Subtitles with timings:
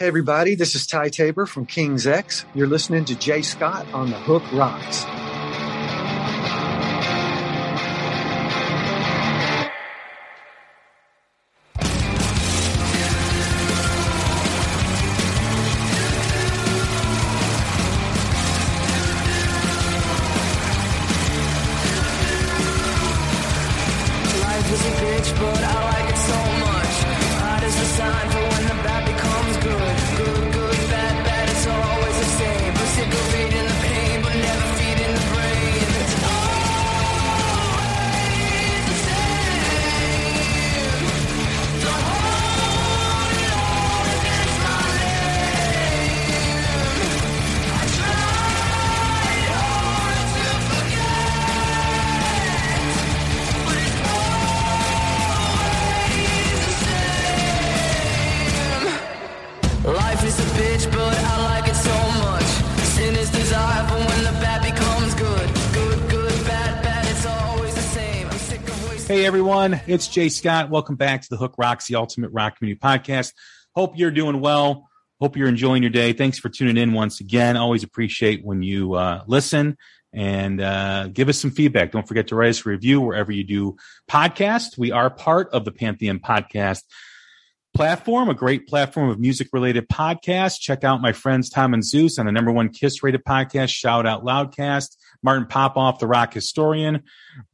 [0.00, 2.44] Hey, everybody, this is Ty Tabor from King's X.
[2.54, 5.02] You're listening to Jay Scott on The Hook Rocks.
[24.42, 26.94] Life is a bitch, but I like it so much.
[27.40, 28.47] Hard is the sign for
[69.08, 70.68] Hey everyone, it's Jay Scott.
[70.68, 73.32] Welcome back to the Hook Rocks, the Ultimate Rock Community Podcast.
[73.74, 74.86] Hope you're doing well.
[75.18, 76.12] Hope you're enjoying your day.
[76.12, 77.56] Thanks for tuning in once again.
[77.56, 79.78] Always appreciate when you uh, listen
[80.12, 81.90] and uh, give us some feedback.
[81.90, 83.76] Don't forget to write us a review wherever you do
[84.10, 84.76] podcast.
[84.76, 86.82] We are part of the Pantheon Podcast
[87.74, 90.58] platform, a great platform of music related podcasts.
[90.60, 94.06] Check out my friends Tom and Zeus on the number one Kiss rated podcast, Shout
[94.06, 97.02] Out Loudcast, Martin Popoff, the rock historian,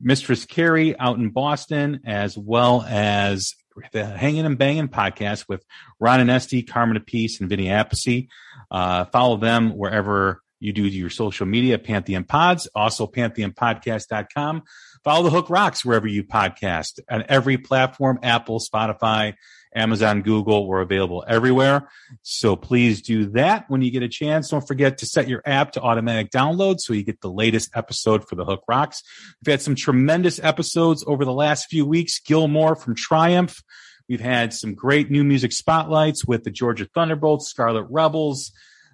[0.00, 3.54] Mistress Carrie out in Boston, as well as
[3.92, 5.64] the Hanging and Banging podcast with
[5.98, 8.28] Ron and Esty, Carmine Appice, and Vinny Appice.
[8.70, 14.62] Uh, follow them wherever you do your social media, Pantheon Pods, also pantheonpodcast.com.
[15.02, 19.34] Follow the Hook Rocks wherever you podcast on every platform, Apple, Spotify,
[19.74, 20.66] Amazon, Google.
[20.66, 21.88] We're available everywhere.
[22.22, 24.50] So please do that when you get a chance.
[24.50, 28.28] Don't forget to set your app to automatic download so you get the latest episode
[28.28, 29.02] for the Hook Rocks.
[29.40, 32.20] We've had some tremendous episodes over the last few weeks.
[32.20, 33.62] Gil Moore from Triumph.
[34.08, 38.52] We've had some great new music spotlights with the Georgia Thunderbolts, Scarlet Rebels,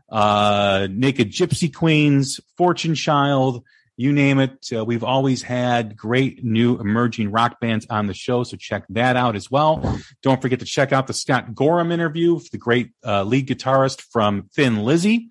[0.08, 3.64] uh, Naked Gypsy Queens, Fortune Child,
[4.00, 4.66] you name it.
[4.74, 9.14] Uh, we've always had great new emerging rock bands on the show, so check that
[9.14, 10.00] out as well.
[10.22, 14.48] Don't forget to check out the Scott Gorham interview, the great uh, lead guitarist from
[14.54, 15.28] Thin Lizzy.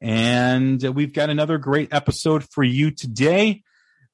[0.00, 3.64] And we've got another great episode for you today.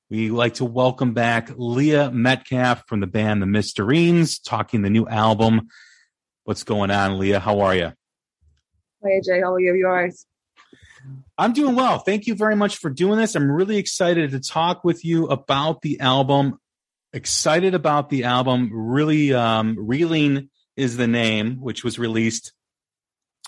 [0.09, 5.07] We like to welcome back Lia Metcalfe from the band The Mysterines, talking the new
[5.09, 5.69] album.
[6.45, 7.39] What's going on, Leah?
[7.39, 7.93] How are you?
[9.05, 9.75] Hey Jay, how are you?
[9.75, 10.15] You right?
[11.41, 11.99] I'm doing well.
[11.99, 13.35] Thank you very much for doing this.
[13.35, 16.61] I'm really excited to talk with you about the album.
[17.15, 18.69] Excited about the album.
[18.71, 22.53] Really, um, Reeling is the name, which was released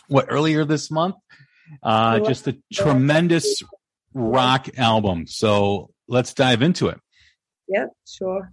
[0.09, 1.17] what earlier this month.
[1.83, 3.63] Uh, just a tremendous
[4.15, 5.27] rock album.
[5.27, 6.99] So let's dive into it.
[7.69, 8.53] Yeah, sure.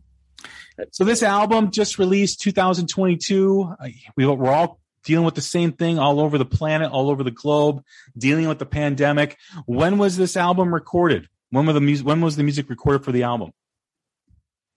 [0.92, 3.76] So this album just released 2022.
[3.80, 7.24] Uh, We we're all dealing with the same thing all over the planet, all over
[7.24, 7.84] the globe,
[8.18, 9.38] dealing with the pandemic.
[9.66, 11.28] When was this album recorded?
[11.52, 12.06] When were the music?
[12.06, 13.52] When was the music recorded for the album?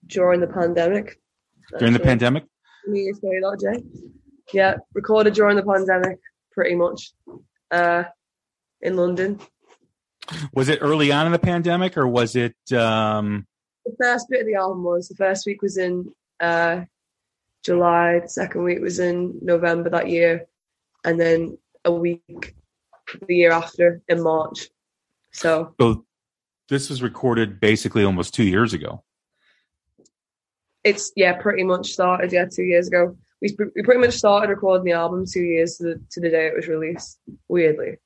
[0.07, 1.19] During the pandemic.
[1.79, 2.43] During the Actually, pandemic?
[2.85, 3.83] Say that, Jay.
[4.51, 6.19] Yeah, recorded during the pandemic,
[6.51, 7.13] pretty much.
[7.71, 8.03] Uh,
[8.83, 9.39] in London.
[10.53, 12.55] Was it early on in the pandemic, or was it?
[12.71, 13.47] Um,
[13.85, 16.81] The first bit of the album was the first week was in uh,
[17.63, 18.19] July.
[18.19, 20.45] The second week was in November that year,
[21.03, 22.55] and then a week
[23.27, 24.69] the year after in March.
[25.31, 26.05] So so
[26.69, 29.03] this was recorded basically almost two years ago.
[30.83, 33.17] it's yeah, pretty much started yeah two years ago.
[33.41, 36.47] We we pretty much started recording the album two years to the to the day
[36.47, 37.19] it was released.
[37.47, 37.97] Weirdly,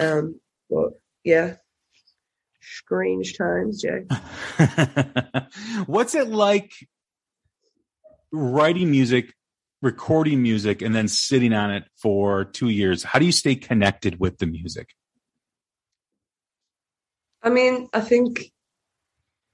[0.00, 0.40] um,
[0.70, 0.90] but
[1.24, 1.54] yeah,
[2.60, 4.04] strange times, Jay.
[5.86, 6.72] What's it like
[8.32, 9.34] writing music,
[9.82, 13.02] recording music, and then sitting on it for two years?
[13.02, 14.94] How do you stay connected with the music?
[17.42, 18.52] I mean, I think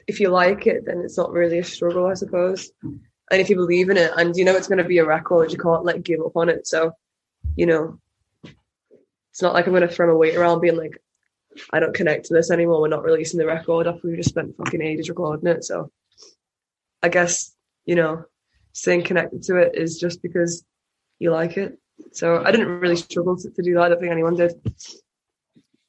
[0.07, 2.71] if you like it, then it's not really a struggle, I suppose.
[2.83, 5.53] And if you believe in it, and you know it's going to be a record,
[5.53, 6.67] you can't like give up on it.
[6.67, 6.93] So,
[7.57, 7.99] you know,
[9.35, 10.97] it's not like I'm gonna throw my weight around being like,
[11.73, 12.81] I don't connect to this anymore.
[12.81, 15.65] We're not releasing the record after we just spent fucking ages recording it.
[15.65, 15.91] So
[17.03, 17.53] I guess,
[17.85, 18.27] you know,
[18.75, 20.65] staying connected to it is just because
[21.19, 21.79] you like it.
[22.13, 23.83] So I didn't really struggle to, to do that.
[23.83, 24.53] I don't think anyone did.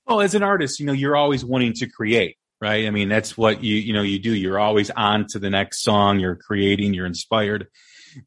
[0.08, 2.86] Well, as an artist, you know, you're always wanting to create, right?
[2.86, 4.34] I mean, that's what you, you know, you do.
[4.34, 6.20] You're always on to the next song.
[6.20, 7.68] You're creating, you're inspired.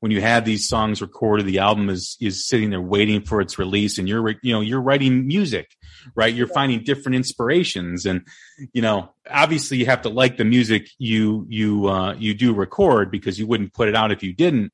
[0.00, 3.58] When you have these songs recorded, the album is, is sitting there waiting for its
[3.58, 5.74] release and you're, you know, you're writing music,
[6.14, 6.34] right?
[6.34, 8.26] You're finding different inspirations and,
[8.72, 13.10] you know, obviously you have to like the music you, you, uh, you do record
[13.10, 14.72] because you wouldn't put it out if you didn't.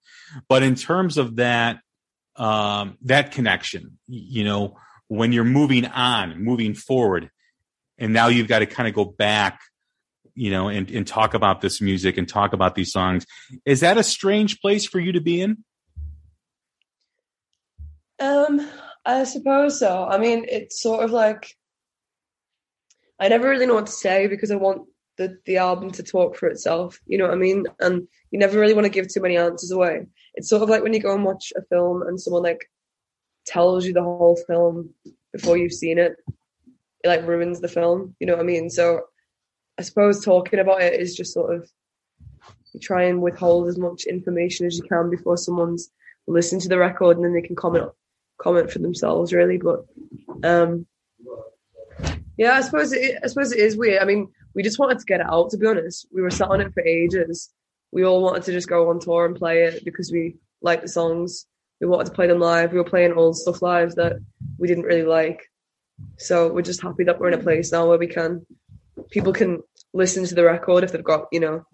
[0.49, 1.79] But in terms of that,
[2.37, 4.77] um, that connection, you know,
[5.09, 7.31] when you're moving on, moving forward,
[7.99, 9.61] and now you've got to kind of go back,
[10.35, 13.25] you know, and, and talk about this music and talk about these songs.
[13.65, 15.65] Is that a strange place for you to be in?
[18.21, 18.67] Um,
[19.05, 20.05] I suppose so.
[20.05, 21.55] I mean, it's sort of like
[23.19, 24.83] I never really know what to say because I want
[25.19, 26.99] the the album to talk for itself.
[27.07, 27.67] You know what I mean?
[27.81, 30.07] And you never really want to give too many answers away.
[30.35, 32.69] It's sort of like when you go and watch a film and someone like
[33.47, 34.91] tells you the whole film
[35.33, 36.17] before you've seen it.
[37.05, 38.17] It like ruins the film.
[38.19, 38.71] You know what I mean?
[38.71, 39.03] So
[39.79, 41.69] I suppose talking about it is just sort of
[42.73, 45.91] you try and withhold as much information as you can before someone's
[46.27, 47.91] listened to the record and then they can comment
[48.39, 49.59] comment for themselves really.
[49.59, 49.85] But
[50.43, 50.87] um
[52.37, 54.03] yeah, I suppose it I suppose it is weird.
[54.03, 56.07] I mean, we just wanted to get it out to be honest.
[56.13, 57.51] We were sat on it for ages.
[57.93, 60.89] We all wanted to just go on tour and play it because we like the
[60.89, 61.47] songs
[61.81, 62.73] we wanted to play them live.
[62.73, 64.15] We were playing old stuff live that
[64.59, 65.51] we didn't really like.
[66.19, 68.47] So we're just happy that we're in a place now where we can
[69.15, 69.63] people can
[69.93, 71.65] listen to the record if they've got, you know,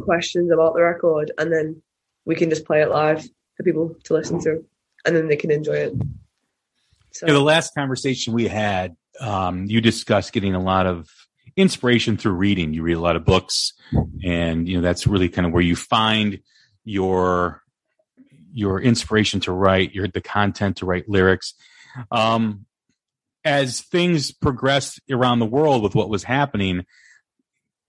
[0.00, 1.82] questions about the record and then
[2.26, 3.22] we can just play it live
[3.56, 4.62] for people to listen to
[5.06, 5.94] and then they can enjoy it.
[7.12, 11.08] So Yeah, the last conversation we had, um, you discussed getting a lot of
[11.56, 12.74] inspiration through reading.
[12.74, 13.72] You read a lot of books,
[14.22, 16.40] and you know that's really kind of where you find
[16.84, 17.62] your
[18.52, 21.54] your inspiration to write, your the content to write lyrics.
[22.12, 22.66] Um,
[23.48, 26.84] as things progressed around the world with what was happening,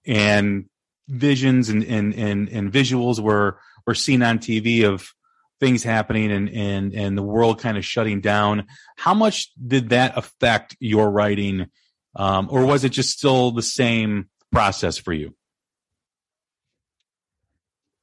[0.07, 0.65] and
[1.07, 5.11] visions and and and, and visuals were were seen on TV of
[5.59, 8.65] things happening and and and the world kind of shutting down.
[8.95, 11.67] How much did that affect your writing,
[12.15, 15.35] um, or was it just still the same process for you?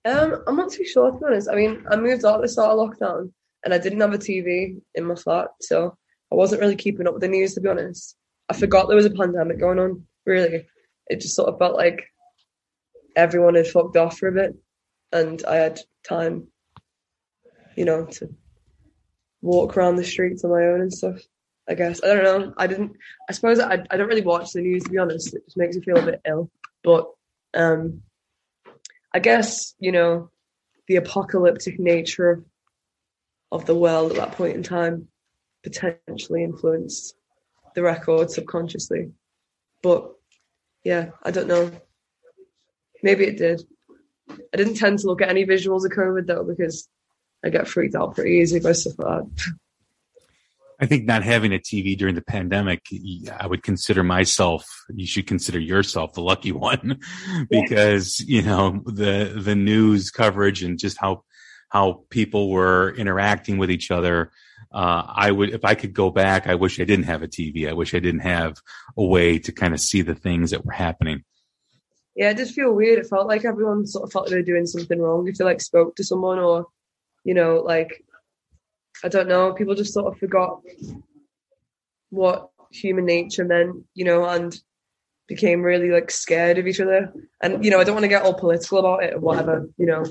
[0.05, 1.49] Um, I'm not too sure to be honest.
[1.51, 3.33] I mean, I moved out at the start of lockdown
[3.65, 5.97] and I didn't have a TV in my flat, so
[6.33, 8.17] I wasn't really keeping up with the news to be honest.
[8.49, 10.67] I forgot there was a pandemic going on, really.
[11.09, 12.07] It just sort of felt like
[13.15, 14.55] everyone had fucked off for a bit
[15.13, 16.49] and I had time,
[17.77, 18.29] you know, to
[19.41, 21.21] walk around the streets on my own and stuff.
[21.69, 22.01] I guess.
[22.03, 22.55] I don't know.
[22.57, 22.93] I didn't
[23.29, 25.35] I suppose I I don't really watch the news to be honest.
[25.35, 26.51] It just makes me feel a bit ill.
[26.85, 27.11] But
[27.55, 28.03] um
[29.13, 30.31] I guess, you know,
[30.89, 32.45] the apocalyptic nature of,
[33.51, 35.09] of the world at that point in time
[35.71, 37.17] potentially influenced
[37.75, 39.11] the record subconsciously.
[39.83, 40.13] But
[40.85, 41.71] yeah, I don't know.
[43.03, 43.63] Maybe it did.
[44.31, 46.89] I didn't tend to look at any visuals of COVID though because
[47.45, 49.53] I get freaked out pretty easy by stuff like that.
[50.79, 52.83] I think not having a TV during the pandemic,
[53.41, 57.01] I would consider myself, you should consider yourself the lucky one
[57.51, 61.25] because, you know, the, the news coverage and just how,
[61.71, 64.33] how people were interacting with each other.
[64.77, 67.67] Uh, I would, if I could go back, I wish I didn't have a TV.
[67.67, 68.59] I wish I didn't have
[68.95, 71.25] a way to kind of see the things that were happening.
[72.15, 72.99] Yeah, it did feel weird.
[72.99, 75.47] It felt like everyone sort of felt like they were doing something wrong if they
[75.47, 76.67] like spoke to someone or,
[77.25, 78.05] you know, like
[79.03, 80.61] I don't know, people just sort of forgot
[82.11, 84.59] what human nature meant, you know, and
[85.27, 87.15] became really like scared of each other.
[87.41, 89.87] And, you know, I don't want to get all political about it or whatever, you
[89.87, 90.05] know,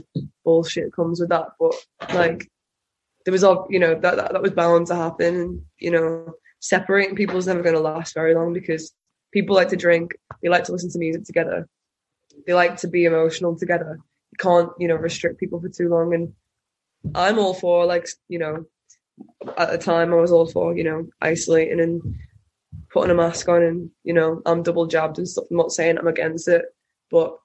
[0.43, 1.49] bullshit comes with that.
[1.59, 1.75] But
[2.15, 2.49] like
[3.25, 5.35] there was all, you know, that, that, that was bound to happen.
[5.35, 8.93] And, you know, separating people is never going to last very long because
[9.31, 11.67] people like to drink, they like to listen to music together,
[12.45, 13.99] they like to be emotional together.
[14.31, 16.13] You can't, you know, restrict people for too long.
[16.13, 16.33] And
[17.15, 18.65] I'm all for like, you know,
[19.57, 22.01] at the time I was all for, you know, isolating and
[22.91, 25.45] putting a mask on and, you know, I'm double jabbed and stuff.
[25.49, 26.65] I'm not saying I'm against it,
[27.09, 27.37] but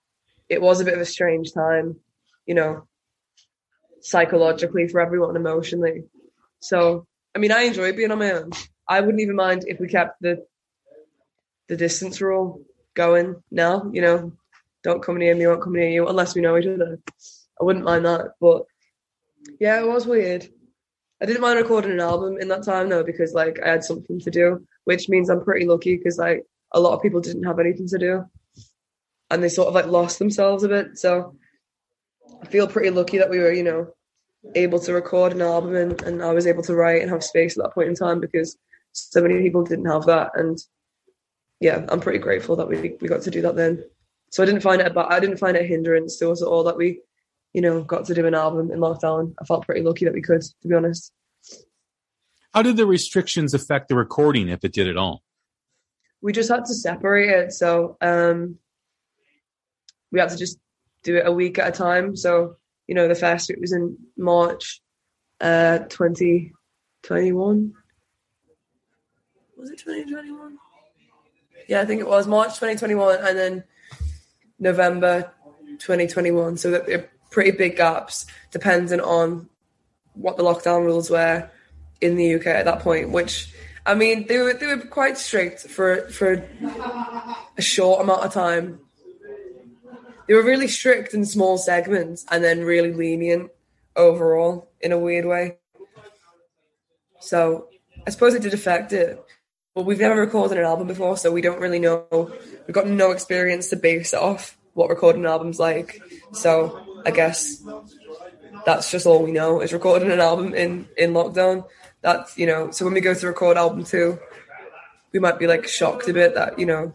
[0.49, 1.97] it was a bit of a strange time,
[2.47, 2.87] you know,
[4.01, 6.05] psychologically for everyone emotionally.
[6.61, 8.51] So, I mean, I enjoy being on my own.
[8.89, 10.45] I wouldn't even mind if we kept the
[11.69, 12.63] the distance rule
[12.95, 14.33] going now, you know,
[14.83, 16.99] don't come near me, won't come near you unless we know each other.
[17.61, 18.33] I wouldn't mind that.
[18.41, 18.65] But
[19.61, 20.49] yeah, it was weird.
[21.23, 24.19] I didn't mind recording an album in that time though because like I had something
[24.21, 27.61] to do, which means I'm pretty lucky because like a lot of people didn't have
[27.61, 28.25] anything to do,
[29.31, 30.99] and they sort of like lost themselves a bit.
[30.99, 31.37] So
[32.43, 33.93] I feel pretty lucky that we were, you know,
[34.55, 37.57] able to record an album and, and I was able to write and have space
[37.57, 38.57] at that point in time because
[38.93, 40.31] so many people didn't have that.
[40.35, 40.59] And
[41.61, 43.85] yeah, I'm pretty grateful that we we got to do that then.
[44.31, 46.49] So I didn't find it about I didn't find it a hindrance to us at
[46.49, 47.01] all that we,
[47.53, 49.35] you know, got to do an album in lockdown.
[49.41, 51.13] I felt pretty lucky that we could, to be honest.
[52.55, 55.23] How did the restrictions affect the recording, if it did at all?
[56.21, 57.53] We just had to separate it.
[57.53, 58.59] So um
[60.11, 60.59] we had to just
[61.03, 62.17] do it a week at a time.
[62.17, 64.81] So, you know, the first week was in March
[65.41, 67.73] uh 2021.
[69.57, 70.59] Was it 2021?
[71.69, 73.65] Yeah, I think it was March 2021 and then
[74.59, 75.33] November
[75.79, 76.57] 2021.
[76.57, 79.49] So that they're pretty big gaps depending on
[80.15, 81.49] what the lockdown rules were
[82.01, 83.55] in the UK at that point, which
[83.87, 86.45] I mean they were they were quite strict for for
[87.57, 88.81] a short amount of time.
[90.31, 93.51] They were really strict in small segments and then really lenient
[93.97, 95.57] overall in a weird way.
[97.19, 97.67] So
[98.07, 99.21] I suppose it did affect it.
[99.75, 102.07] But we've never recorded an album before, so we don't really know.
[102.65, 106.01] We've got no experience to base off what recording an album's like.
[106.33, 107.65] So I guess
[108.65, 111.65] that's just all we know is recording an album in in lockdown.
[112.03, 112.71] That's you know.
[112.71, 114.17] So when we go to record album two,
[115.11, 116.95] we might be like shocked a bit that you know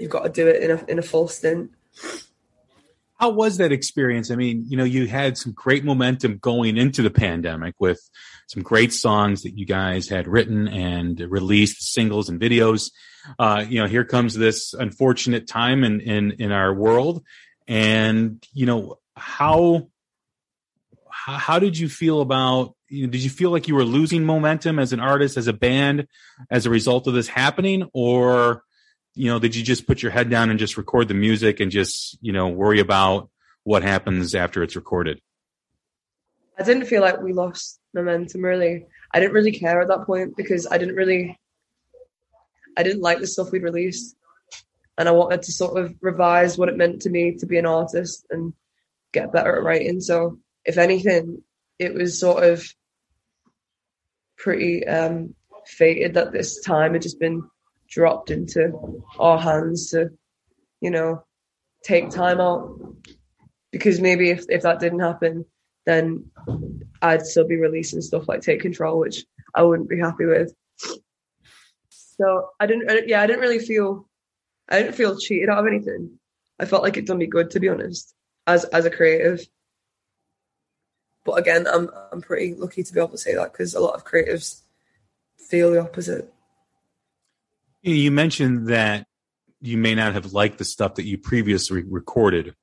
[0.00, 1.70] you've got to do it in a in a full stint.
[3.24, 4.30] How was that experience?
[4.30, 7.98] I mean, you know, you had some great momentum going into the pandemic with
[8.48, 12.90] some great songs that you guys had written and released singles and videos.
[13.38, 17.24] Uh, you know, here comes this unfortunate time in in in our world,
[17.66, 19.88] and you know how
[21.10, 22.74] how, did you feel about?
[22.90, 25.54] You know, did you feel like you were losing momentum as an artist, as a
[25.54, 26.08] band,
[26.50, 28.64] as a result of this happening, or
[29.14, 31.70] you know, did you just put your head down and just record the music and
[31.70, 33.30] just you know worry about
[33.62, 35.20] what happens after it's recorded?
[36.58, 38.86] I didn't feel like we lost momentum really.
[39.12, 41.38] I didn't really care at that point because I didn't really
[42.76, 44.16] I didn't like the stuff we'd released.
[44.96, 47.66] And I wanted to sort of revise what it meant to me to be an
[47.66, 48.52] artist and
[49.12, 50.00] get better at writing.
[50.00, 51.42] So if anything,
[51.78, 52.64] it was sort of
[54.36, 55.34] pretty um
[55.66, 57.48] fated that this time had just been
[57.94, 60.10] dropped into our hands to,
[60.80, 61.24] you know,
[61.84, 62.78] take time out.
[63.70, 65.44] Because maybe if, if that didn't happen,
[65.86, 66.24] then
[67.00, 69.24] I'd still be releasing stuff like Take Control, which
[69.54, 70.52] I wouldn't be happy with.
[71.90, 74.08] So I didn't, I, yeah, I didn't really feel,
[74.68, 76.18] I didn't feel cheated out of anything.
[76.58, 78.14] I felt like it done me good, to be honest,
[78.46, 79.46] as as a creative.
[81.24, 83.94] But again, I'm I'm pretty lucky to be able to say that because a lot
[83.94, 84.62] of creatives
[85.36, 86.33] feel the opposite.
[87.84, 89.06] You mentioned that
[89.60, 92.54] you may not have liked the stuff that you previously recorded.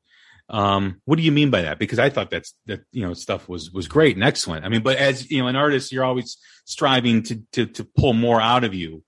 [0.50, 1.80] Um, what do you mean by that?
[1.80, 4.66] Because I thought that's that you know stuff was was great and excellent.
[4.66, 8.14] I mean, but as you know, an artist, you're always striving to to to pull
[8.14, 9.04] more out of you.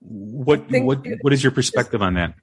[0.00, 2.34] What what what is your perspective on that?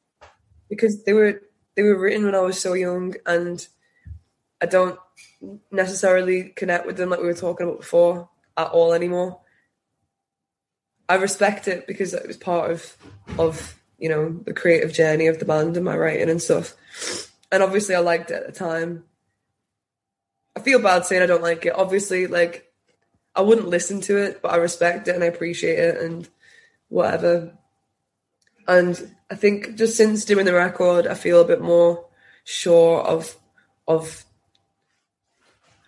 [0.70, 1.42] Because they were
[1.76, 3.66] they were written when I was so young, and
[4.62, 5.00] I don't
[5.72, 9.40] necessarily connect with them like we were talking about before at all anymore.
[11.12, 12.98] I respect it because it was part of
[13.38, 16.74] of you know the creative journey of the band and my writing and stuff.
[17.52, 19.04] And obviously, I liked it at the time.
[20.56, 21.76] I feel bad saying I don't like it.
[21.76, 22.72] Obviously, like
[23.36, 26.30] I wouldn't listen to it, but I respect it and I appreciate it and
[26.88, 27.58] whatever.
[28.66, 32.06] And I think just since doing the record, I feel a bit more
[32.46, 33.36] sure of
[33.86, 34.24] of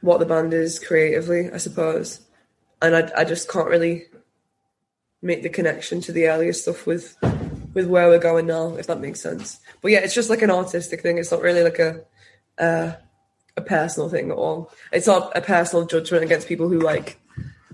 [0.02, 2.20] what the band is creatively, I suppose.
[2.82, 4.08] And I, I just can't really
[5.24, 7.18] make the connection to the earlier stuff with
[7.74, 9.60] with where we're going now, if that makes sense.
[9.82, 11.18] But yeah, it's just like an artistic thing.
[11.18, 12.04] It's not really like a
[12.60, 12.94] uh,
[13.58, 14.72] a personal thing at all.
[14.92, 17.20] It's not a personal judgment against people who like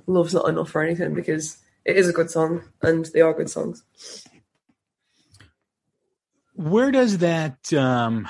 [0.07, 3.49] love's not enough or anything because it is a good song and they are good
[3.49, 3.83] songs.
[6.53, 8.27] Where does that um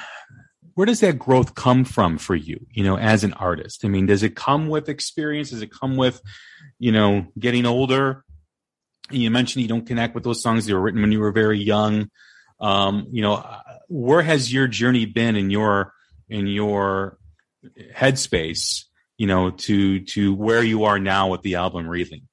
[0.76, 3.84] where does that growth come from for you, you know, as an artist?
[3.84, 5.50] I mean, does it come with experience?
[5.50, 6.22] Does it come with,
[6.78, 8.24] you know, getting older?
[9.12, 11.60] You mentioned you don't connect with those songs that were written when you were very
[11.60, 12.10] young.
[12.60, 13.44] Um, you know,
[13.88, 15.94] where has your journey been in your
[16.28, 17.18] in your
[17.96, 18.86] headspace?
[19.18, 22.28] You know, to to where you are now with the album Reeling.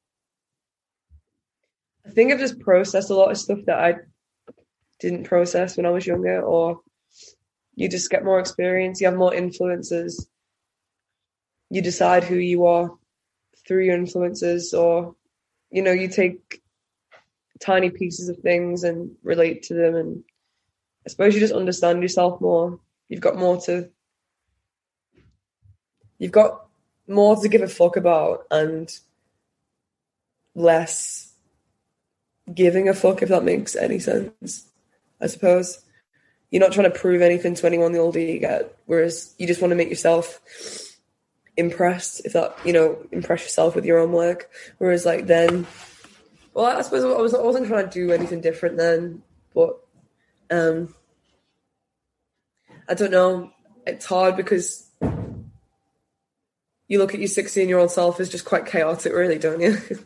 [2.07, 3.95] I think I've just processed a lot of stuff that I
[5.01, 6.81] didn't process when I was younger, or
[7.75, 10.29] you just get more experience, you have more influences,
[11.71, 12.91] you decide who you are
[13.67, 15.15] through your influences or
[15.71, 16.63] you know you take
[17.61, 19.95] tiny pieces of things and relate to them.
[19.95, 20.25] And
[21.07, 22.79] i suppose you just understand yourself more.
[23.09, 23.91] You've got more to
[26.19, 26.67] you've got
[27.07, 28.91] more to give a fuck about and
[30.55, 31.35] less
[32.53, 34.67] giving a fuck if that makes any sense
[35.21, 35.81] i suppose.
[36.51, 39.61] You're not trying to prove anything to anyone the older you get whereas you just
[39.61, 40.41] want to make yourself
[41.57, 44.51] impressed if that you know impress yourself with your own work.
[44.79, 45.67] Whereas like then
[46.57, 49.23] well i suppose i, was, I wasn't trying to do anything different then
[49.55, 49.79] but
[50.51, 50.95] um
[52.89, 53.53] i don't know.
[53.87, 54.91] It's hard because
[56.89, 59.79] you look at your 16 year old self as just quite chaotic really don't you?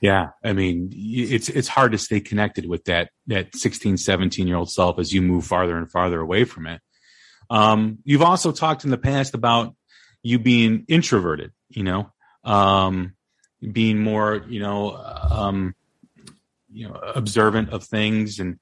[0.00, 4.56] Yeah, I mean, it's it's hard to stay connected with that that 16, 17 year
[4.56, 6.80] old self as you move farther and farther away from it.
[7.50, 9.74] Um, you've also talked in the past about
[10.22, 12.10] you being introverted, you know,
[12.44, 13.14] um,
[13.60, 15.74] being more, you know, um,
[16.72, 18.58] you know, observant of things, and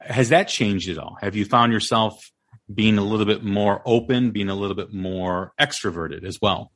[0.00, 1.16] has that changed at all?
[1.20, 2.30] Have you found yourself
[2.72, 6.72] being a little bit more open, being a little bit more extroverted as well?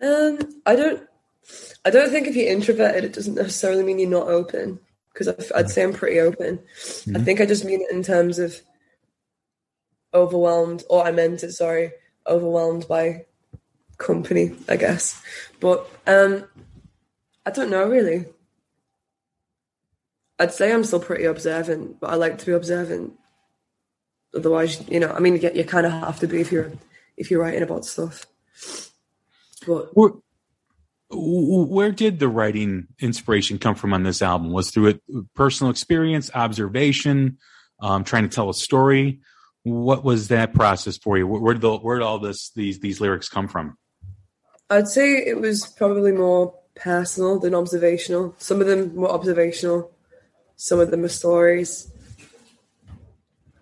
[0.00, 1.02] Um, I don't.
[1.84, 4.80] I don't think if you're introverted, it doesn't necessarily mean you're not open.
[5.12, 6.60] Because I'd say I'm pretty open.
[7.12, 8.60] I think I just mean it in terms of
[10.14, 11.52] overwhelmed, or I meant it.
[11.52, 11.90] Sorry,
[12.26, 13.24] overwhelmed by
[13.98, 15.20] company, I guess.
[15.60, 16.44] But um,
[17.44, 18.26] I don't know really.
[20.38, 23.14] I'd say I'm still pretty observant, but I like to be observant.
[24.34, 26.70] Otherwise, you know, I mean, you, you kind of have to be if you're
[27.16, 28.24] if you're writing about stuff.
[29.66, 30.12] But Where,
[31.10, 34.52] where did the writing inspiration come from on this album?
[34.52, 35.02] Was through it
[35.34, 37.38] personal experience, observation,
[37.80, 39.20] um, trying to tell a story?
[39.64, 41.26] What was that process for you?
[41.26, 43.76] Where, where did the, where did all this these these lyrics come from?
[44.70, 48.34] I'd say it was probably more personal than observational.
[48.38, 49.90] Some of them were observational,
[50.56, 51.90] some of them are stories.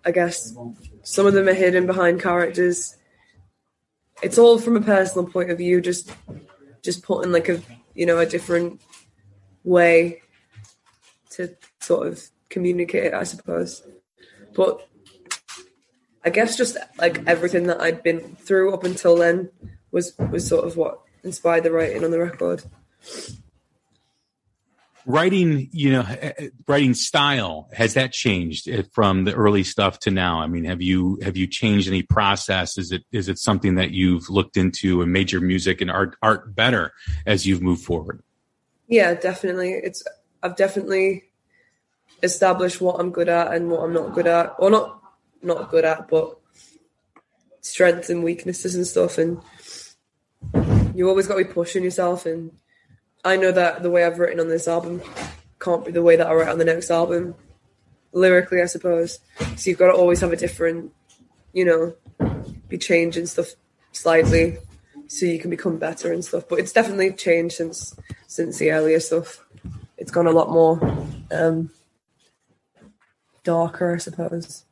[0.03, 0.55] I guess
[1.03, 2.97] some of them are hidden behind characters.
[4.21, 6.11] It's all from a personal point of view, just
[6.81, 7.61] just put in like a
[7.93, 8.81] you know a different
[9.63, 10.21] way
[11.31, 13.81] to sort of communicate I suppose.
[14.55, 14.85] But
[16.25, 19.49] I guess just like everything that I'd been through up until then
[19.97, 22.63] was was sort of what inspired the writing on the record.
[25.07, 29.99] Writing, you know, eh, eh, writing style has that changed eh, from the early stuff
[29.99, 30.41] to now?
[30.41, 32.77] I mean, have you have you changed any process?
[32.77, 36.15] Is it is it something that you've looked into and made your music and art
[36.21, 36.93] art better
[37.25, 38.21] as you've moved forward?
[38.87, 39.71] Yeah, definitely.
[39.71, 40.03] It's
[40.43, 41.23] I've definitely
[42.21, 45.01] established what I'm good at and what I'm not good at, or not
[45.41, 46.37] not good at, but
[47.61, 49.17] strengths and weaknesses and stuff.
[49.17, 49.41] And
[50.95, 52.25] you always got to be pushing yourself.
[52.25, 52.51] And
[53.23, 55.01] I know that the way I've written on this album
[55.59, 57.35] can't be the way that I write on the next album,
[58.13, 59.19] lyrically, I suppose.
[59.55, 60.93] So you've got to always have a different,
[61.53, 61.95] you know,
[62.67, 63.53] be changing stuff
[63.91, 64.57] slightly
[65.07, 66.45] so you can become better and stuff.
[66.49, 67.95] But it's definitely changed since
[68.27, 69.45] since the earlier stuff.
[69.97, 70.79] It's gone a lot more
[71.31, 71.71] um,
[73.43, 74.63] darker, I suppose.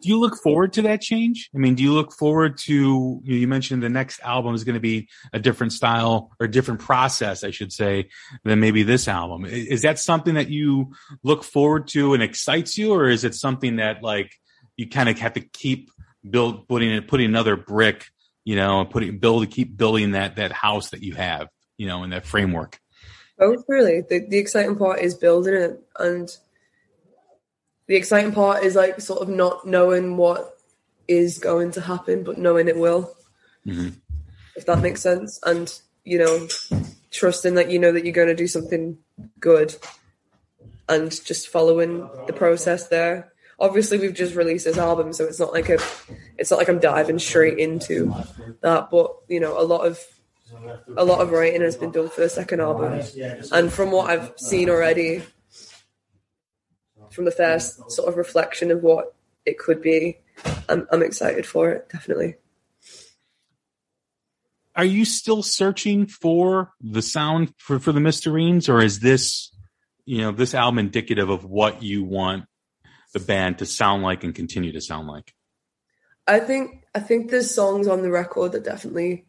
[0.00, 1.50] Do you look forward to that change?
[1.54, 4.80] I mean, do you look forward to you, mentioned the next album is going to
[4.80, 8.08] be a different style or different process, I should say,
[8.44, 9.44] than maybe this album.
[9.44, 13.76] Is that something that you look forward to and excites you, or is it something
[13.76, 14.32] that like
[14.76, 15.90] you kind of have to keep
[16.28, 18.06] build putting putting another brick,
[18.44, 21.86] you know, and putting build to keep building that that house that you have, you
[21.86, 22.78] know, in that framework?
[23.38, 24.02] Both really.
[24.02, 26.28] The the exciting part is building it, and
[27.88, 30.56] the exciting part is like sort of not knowing what
[31.08, 33.16] is going to happen, but knowing it will.
[33.66, 33.94] Mhm.
[34.54, 35.72] If that makes sense, and
[36.04, 36.48] you know,
[37.10, 38.98] trusting that you know that you're going to do something
[39.40, 39.74] good,
[40.88, 43.32] and just following the process there.
[43.60, 45.78] Obviously, we've just released this album, so it's not like a,
[46.36, 48.14] it's not like I'm diving straight into
[48.60, 48.90] that.
[48.90, 49.98] But you know, a lot of
[50.96, 53.00] a lot of writing has been done for the second album,
[53.52, 55.22] and from what I've seen already,
[57.10, 59.14] from the first sort of reflection of what
[59.46, 60.18] it could be,
[60.68, 61.88] I'm, I'm excited for it.
[61.88, 62.36] Definitely.
[64.76, 69.50] Are you still searching for the sound for, for the Mysterines, or is this,
[70.04, 72.44] you know, this album indicative of what you want
[73.12, 75.34] the band to sound like and continue to sound like?
[76.28, 79.26] I think I think there's songs on the record that definitely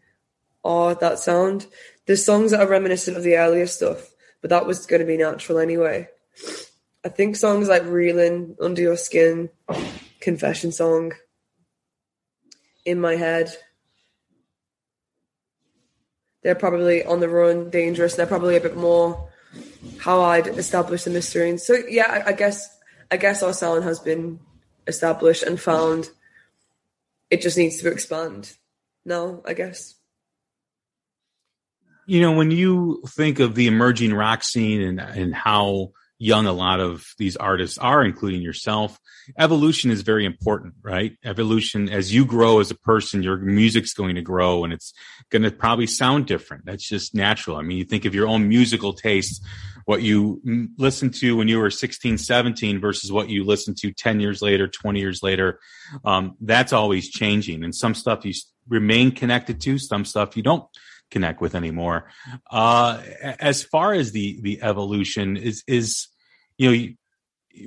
[0.63, 1.65] are that sound.
[2.05, 4.11] There's songs that are reminiscent of the earlier stuff,
[4.41, 6.09] but that was going to be natural anyway.
[7.03, 9.49] I think songs like "Reeling," "Under Your Skin,"
[10.19, 11.13] "Confession Song,"
[12.83, 13.55] "In My Head,"
[16.43, 18.15] they're probably on the run, dangerous.
[18.15, 19.29] They're probably a bit more
[19.99, 21.49] how I'd establish the mystery.
[21.49, 22.77] And so yeah, I, I guess
[23.11, 24.39] I guess our sound has been
[24.87, 26.09] established and found.
[27.29, 28.53] It just needs to expand
[29.05, 29.95] now, I guess.
[32.07, 36.51] You know, when you think of the emerging rock scene and and how young a
[36.51, 38.99] lot of these artists are, including yourself,
[39.37, 41.17] evolution is very important, right?
[41.23, 44.93] Evolution, as you grow as a person, your music's going to grow and it's
[45.29, 46.65] going to probably sound different.
[46.65, 47.55] That's just natural.
[47.57, 49.41] I mean, you think of your own musical taste,
[49.85, 50.41] what you
[50.77, 54.67] listened to when you were 16, 17 versus what you listen to 10 years later,
[54.67, 55.59] 20 years later.
[56.03, 57.63] Um, that's always changing.
[57.63, 58.33] And some stuff you
[58.67, 60.65] remain connected to, some stuff you don't
[61.09, 62.09] connect with anymore.
[62.49, 66.07] Uh, as far as the the evolution is is
[66.57, 66.93] you know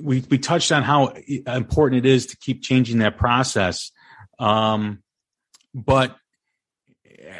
[0.03, 1.13] we we touched on how
[1.47, 3.91] important it is to keep changing that process,
[4.39, 5.03] um,
[5.73, 6.15] but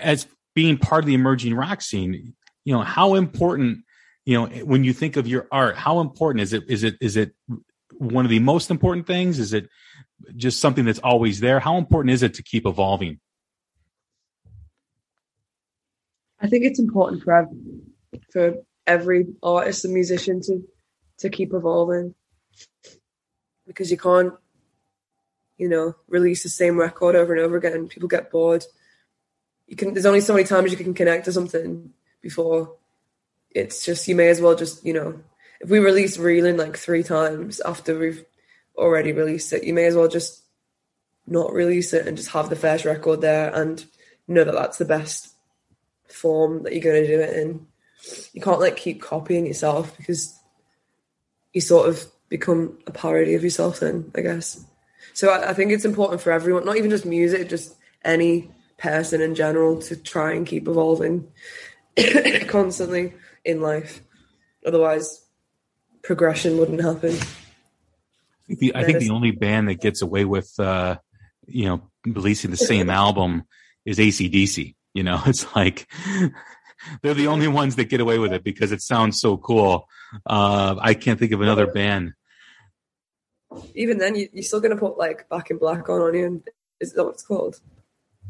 [0.01, 2.33] as being part of the emerging rock scene,
[2.65, 3.79] you know how important
[4.25, 6.63] you know when you think of your art, how important is it?
[6.67, 7.33] Is it is it
[7.97, 9.39] one of the most important things?
[9.39, 9.69] Is it
[10.35, 11.59] just something that's always there?
[11.59, 13.19] How important is it to keep evolving?
[16.43, 17.49] I think it's important for
[18.31, 20.63] for every artist and musician to
[21.19, 22.13] to keep evolving
[23.65, 24.33] because you can't,
[25.57, 27.87] you know, release the same record over and over again.
[27.87, 28.65] People get bored.
[29.67, 29.93] You can.
[29.93, 32.75] There's only so many times you can connect to something before
[33.51, 35.19] it's just you may as well just you know
[35.61, 38.25] if we release reeling like three times after we've
[38.75, 40.43] already released it, you may as well just
[41.25, 43.85] not release it and just have the first record there and
[44.27, 45.32] know that that's the best
[46.13, 47.65] form that you're going to do it in.
[48.33, 50.37] You can't like keep copying yourself because
[51.53, 54.63] you sort of become a parody of yourself then, I guess.
[55.13, 59.21] So I, I think it's important for everyone, not even just music, just any person
[59.21, 61.31] in general to try and keep evolving
[62.47, 63.13] constantly
[63.45, 64.01] in life.
[64.65, 65.23] Otherwise,
[66.01, 67.11] progression wouldn't happen.
[67.11, 70.97] I think the, I think the only band that gets away with, uh,
[71.47, 73.43] you know, releasing the same album
[73.85, 74.75] is ACDC.
[74.93, 75.87] You know, it's like
[77.01, 79.87] they're the only ones that get away with it because it sounds so cool.
[80.25, 82.13] Uh, I can't think of another band.
[83.75, 86.43] Even then, you, are still going to put like Back in Black on on you.
[86.79, 87.59] Is that what it's called?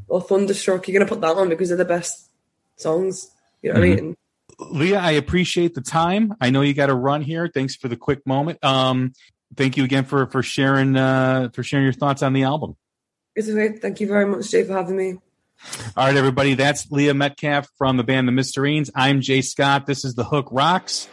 [0.08, 0.88] Or Thunderstruck.
[0.88, 2.30] You're going to put that on because they're the best
[2.76, 3.32] songs.
[3.62, 3.98] You know what mm-hmm.
[3.98, 4.18] I mean?
[4.60, 6.34] Lia, I appreciate the time.
[6.40, 7.48] I know you got to run here.
[7.48, 8.64] Thanks for the quick moment.
[8.64, 9.14] Um,
[9.56, 12.76] thank you again for for sharing uh, for sharing your thoughts on the album.
[13.36, 13.78] It's okay.
[13.78, 15.18] Thank you very much, Jay, for having me.
[15.96, 16.54] All right, everybody.
[16.56, 18.90] That's Lia Metcalfe from the band The Mysterines.
[18.96, 19.86] I'm Jay Scott.
[19.86, 21.08] This is The Hook Rocks.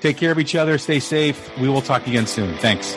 [0.00, 0.78] Take care of each other.
[0.78, 1.50] Stay safe.
[1.58, 2.56] We will talk again soon.
[2.58, 2.96] Thanks.